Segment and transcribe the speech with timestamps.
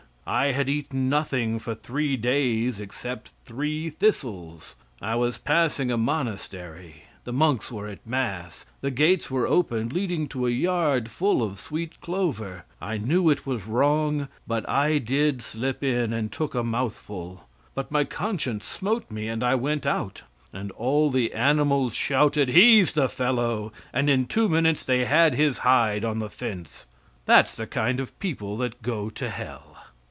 [0.23, 4.75] I had eaten nothing for three days except three thistles.
[5.01, 8.65] I was passing a monastery, the monks were at mass.
[8.79, 12.63] The gates were open leading to a yard full of sweet clover.
[12.79, 17.49] I knew it was wrong but I did slip in and I took a mouthful,
[17.75, 20.21] but my conscience smote me and I went out;"
[20.53, 25.57] and all the animals shouted, "He's the fellow!" and in two minutes they had his
[25.57, 26.85] hide on the fence.
[27.25, 29.65] That's the kind of people that go to hell.